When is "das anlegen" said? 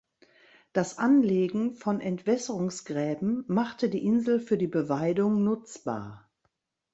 0.73-1.75